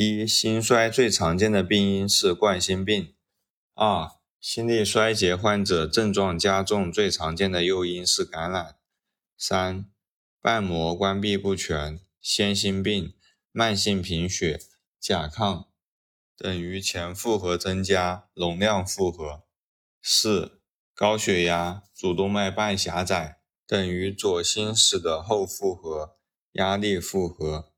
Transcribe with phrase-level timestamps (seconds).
[0.00, 3.16] 一、心衰最常见的病因是冠心病。
[3.74, 8.76] 二、心力衰竭患者症状加重最常见的诱因是感染。
[9.36, 9.90] 三、
[10.40, 13.12] 瓣膜关闭不全、先心病、
[13.50, 14.60] 慢性贫血、
[15.00, 15.66] 甲亢
[16.36, 19.42] 等于前负荷增加、容量负荷。
[20.00, 20.60] 四、
[20.94, 26.16] 高血压、主动脉瓣狭窄等于左心室的后负荷、
[26.52, 27.72] 压力负荷。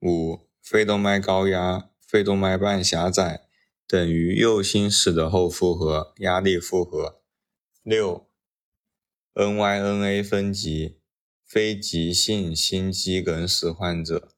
[0.00, 3.46] 五、肺动脉高压、肺动脉瓣狭窄
[3.86, 7.22] 等于右心室的后负荷、压力负荷。
[7.84, 8.26] 六、
[9.34, 10.98] NYNA 分级，
[11.44, 14.32] 非急性心肌梗死患者，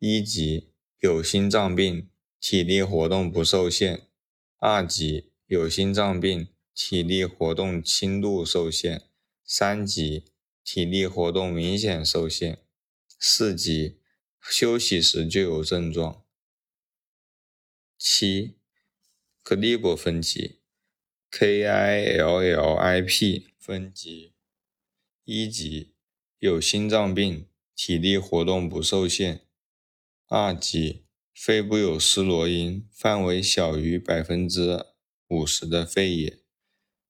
[0.00, 2.08] 一级有心脏病，
[2.40, 4.00] 体力活动不受限；
[4.58, 8.98] 二级有心脏病，体力活动轻度受限；
[9.44, 10.24] 三级
[10.64, 12.56] 体力活动明显受限；
[13.20, 14.01] 四级。
[14.50, 16.24] 休息时就有症状。
[17.96, 18.56] 七，
[19.42, 20.60] 克利伯分级
[21.30, 21.92] ，KILLIP
[23.58, 24.34] 分级，
[25.24, 25.94] 一级
[26.38, 29.42] 有心脏病，体力活动不受限；
[30.26, 34.84] 二级肺部有湿罗因，范围小于百分之
[35.28, 36.42] 五十的肺野；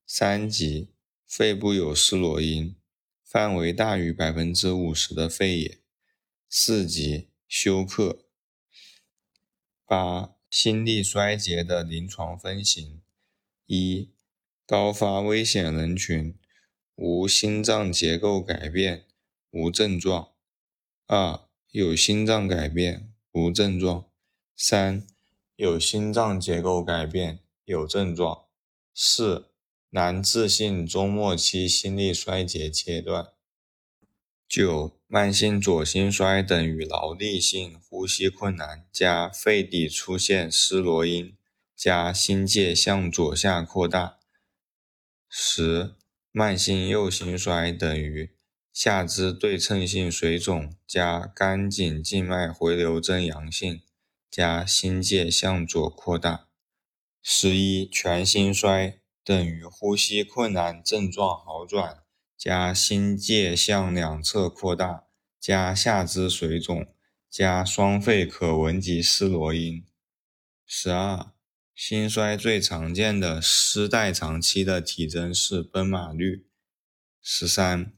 [0.07, 0.95] 三级
[1.27, 2.77] 肺部有湿罗因，
[3.25, 5.82] 范围大于百分之五十的肺野。
[6.55, 8.27] 四级休克。
[9.87, 13.01] 八、心力衰竭的临床分型：
[13.65, 14.11] 一、
[14.67, 16.39] 高发危险人群，
[16.97, 19.07] 无心脏结构改变，
[19.51, 20.35] 无症状；
[21.07, 24.11] 二、有心脏改变，无症状；
[24.55, 25.07] 三、
[25.57, 28.47] 有心脏结构改变，有症状；
[28.93, 29.49] 四、
[29.89, 33.33] 难治性中末期心力衰竭阶段。
[34.53, 41.35] 九、慢性左心衰等于劳力性呼吸困难加肺底出现施罗音
[41.75, 44.19] 加心界向左下扩大。
[45.27, 45.95] 十、
[46.33, 48.37] 慢性右心衰等于
[48.75, 53.81] 下肢对称性水肿加肝颈静脉回流增阳性
[54.31, 56.49] 加心界向左扩大。
[57.23, 62.02] 十一、全心衰等于呼吸困难症状好转。
[62.43, 65.05] 加心界向两侧扩大，
[65.39, 66.93] 加下肢水肿，
[67.31, 69.87] 加双肺可闻及施罗因。
[70.67, 71.31] 十二，
[71.73, 76.49] 心衰最常见的失代偿期的体征是奔马率。
[77.23, 77.93] 十三，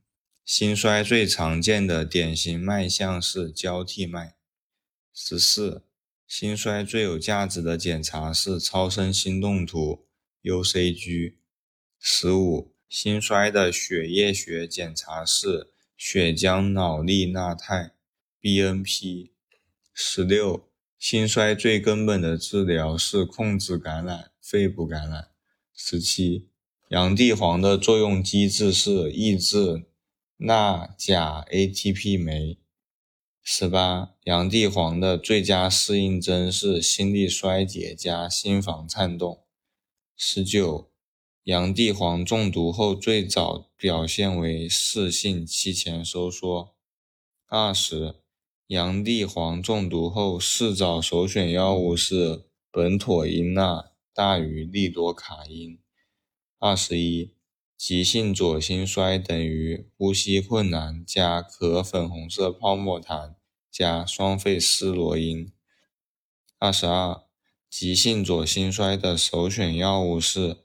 [0.45, 4.37] 心衰最常见的典型脉象是交替脉。
[5.15, 5.87] 十四，
[6.27, 10.07] 心衰最有价值的检查是超声心动图
[10.43, 11.37] （UCG）。
[11.99, 12.74] 十五。
[12.97, 17.91] 心衰的血液学检查是血浆脑利钠肽
[18.41, 19.33] （BNP）。
[19.93, 25.31] 十六，心衰最根本的治疗是控制感染，肺部感染。
[25.75, 26.47] 十七，
[26.91, 29.87] 洋地黄的作用机制是抑制
[30.37, 32.61] 钠钾 ATP 酶。
[33.43, 39.43] 十八，洋地黄的最佳适应症是心力衰竭加心房颤动。
[40.17, 40.94] 十九。
[41.45, 46.75] 洋地黄中毒后最早表现为室性期前收缩。
[47.47, 48.15] 二十，
[48.69, 55.79] 洋地黄中毒后四早首选药物是苯妥英钠大于利多卡因。
[56.59, 57.35] 二十一，
[57.77, 63.35] 急性左心衰等于呼吸困难加可粉红色泡沫痰
[63.71, 65.53] 加双肺施罗因。
[66.59, 67.23] 二十二，
[67.69, 70.64] 急性左心衰的首选药物是。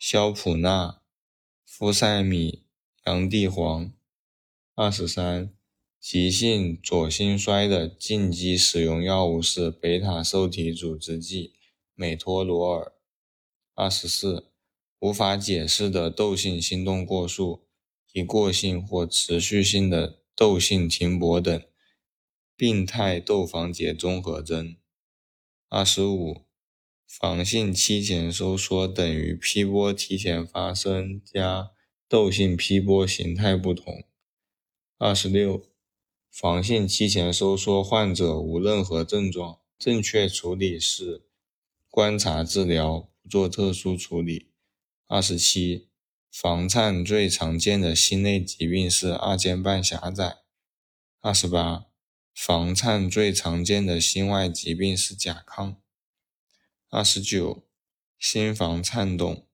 [0.00, 1.02] 硝普钠、
[1.68, 2.64] 呋塞米、
[3.04, 3.92] 洋地黄。
[4.74, 5.52] 二十三，
[6.00, 11.52] 急性左心衰的禁忌使用药物是贝塔受体阻滞剂
[11.94, 12.94] 美托罗尔。
[13.74, 14.50] 二十四，
[15.00, 17.66] 无法解释的窦性心动过速、
[18.14, 21.62] 一过性或持续性的窦性停泊等
[22.56, 24.74] 病态窦房结综合征。
[25.68, 26.46] 二十五。
[27.12, 31.72] 房性期前收缩等于 P 波提前发生加
[32.08, 34.04] 窦性 P 波形态不同。
[34.96, 35.64] 二十六，
[36.30, 41.24] 房性期前收缩患者无任何症状，正确处理是
[41.88, 44.46] 观察治疗，不做特殊处理。
[45.08, 45.88] 二十七，
[46.30, 50.36] 房颤最常见的心内疾病是二尖瓣狭窄。
[51.20, 51.86] 二十八，
[52.32, 55.74] 房颤最常见的心外疾病是甲亢。
[56.92, 57.62] 二十九，
[58.18, 59.46] 心房颤动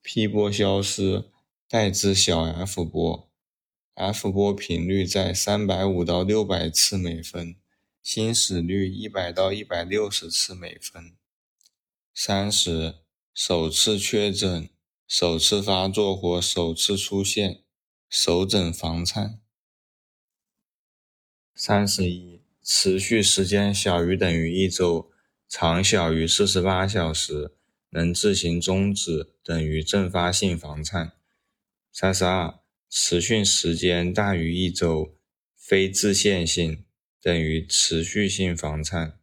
[0.00, 1.26] ，P 波消失，
[1.68, 3.30] 代之小 f 波
[3.92, 7.56] ，f 波频率在三百五到六百次每分
[8.02, 11.14] 心室率一百到一百六十次每分。
[12.14, 12.94] 三十，
[13.34, 14.70] 首次确诊、
[15.06, 17.62] 首次发作或首次出现，
[18.08, 19.38] 首诊房颤。
[21.54, 25.10] 三十一，持续时间小于等于一周，
[25.56, 27.52] 长小于四十八小时，
[27.90, 31.12] 能自行终止，等于阵发性房颤。
[31.92, 32.58] 三十二，
[32.90, 35.16] 持续时间大于一周，
[35.56, 36.84] 非自限性。
[37.22, 39.20] 等于持续性房颤。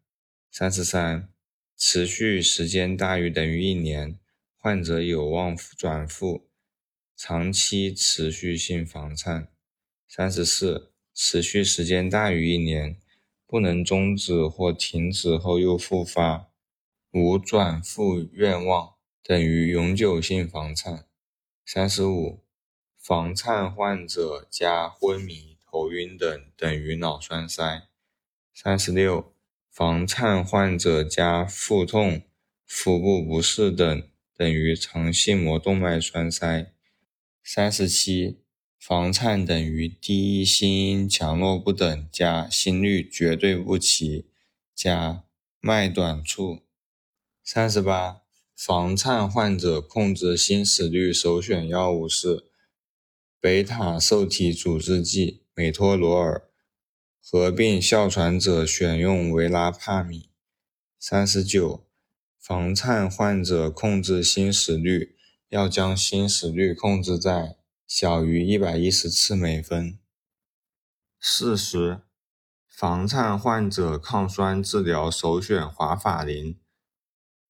[0.49, 1.27] 三十三，
[1.77, 4.17] 持续时间大于等于一年，
[4.57, 6.47] 患者有望转复，
[7.17, 9.49] 长期持续性房颤。
[10.07, 13.00] 三十四，持续时间大于一年，
[13.51, 16.47] 不能终止或停止后又复发，
[17.11, 21.05] 无转复愿望，等于永久性房颤。
[21.65, 22.45] 三十五，
[22.97, 27.89] 房颤患者加昏迷、头晕等，等于脑栓塞。
[28.53, 29.33] 三十六，
[29.69, 32.21] 房颤患者加腹痛、
[32.65, 34.03] 腹部不适等，
[34.33, 36.71] 等于肠系膜动脉栓塞。
[37.43, 38.40] 三十七，
[38.81, 44.25] 房颤等于第一心音强弱不等加心律绝对不齐
[44.73, 45.23] 加
[45.59, 46.61] 脉短促。
[47.43, 48.23] 三十八，
[48.55, 52.47] 房颤患者控制心室率首选药物是
[53.39, 56.49] 贝塔受体阻滞剂美托罗尔。
[57.21, 60.31] 合并哮喘者选用维拉帕米。
[60.97, 61.85] 三十九，
[62.39, 65.15] 房颤患者控制心室率，
[65.49, 67.57] 要将心室率控制在
[67.93, 69.99] 小于一百一十次每分。
[71.19, 72.03] 四十，
[72.65, 76.57] 房颤患者抗栓治疗首选华法林。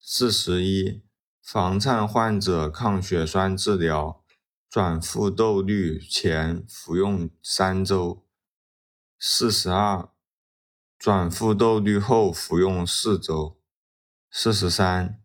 [0.00, 1.04] 四十一，
[1.40, 4.24] 房颤患者抗血栓治疗，
[4.68, 8.26] 转复窦率前服用三周。
[9.20, 10.08] 四十二，
[10.98, 13.60] 转复窦率后服用四周。
[14.28, 15.22] 四十三，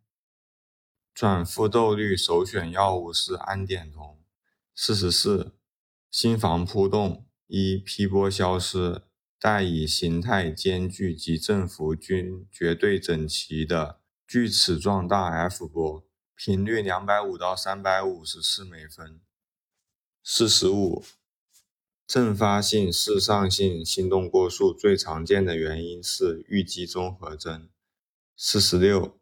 [1.11, 4.23] 转复窦率首选药物是胺碘酮。
[4.79, 5.55] 四十四，
[6.11, 9.01] 心房扑动一 P 波消失，
[9.39, 19.19] 带以形态间距及振幅均绝对整齐的锯齿状大 F 波，频率两百五到三百五十次每分。
[20.23, 21.03] 四十五。
[22.05, 27.67] 阵发性室上性心动过速最常见的原因是预激综合征。
[28.35, 29.19] 四十六，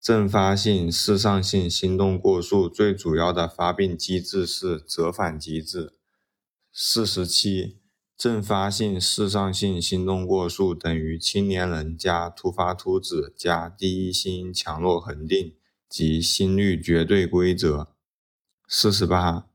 [0.00, 5.94] 阵发性室上性心动过速最主要的发病机制是折返机制。
[6.72, 7.78] 四十七，
[8.16, 15.54] 阵发性室上性心动过速等于青年人加突发突止加第一心强弱恒定
[15.88, 17.88] 及心率绝对规则。
[18.66, 19.46] 四十八。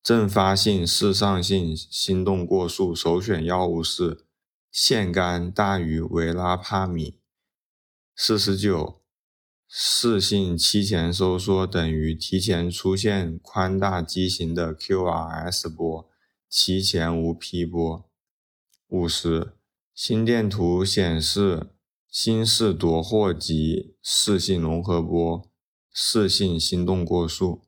[0.00, 4.24] 阵发性室上性心动过速首选药物是
[4.70, 7.18] 腺苷大于维拉帕米。
[8.16, 8.97] 四十九，
[9.70, 16.08] 室性期前收缩等于提前出现宽大畸形的 QRS 波，
[16.48, 18.08] 期前无 P 波。
[18.88, 19.52] 五十，
[19.94, 21.66] 心电图显示
[22.10, 25.46] 心室夺获及室性融合波，
[25.92, 27.67] 室性心动过速。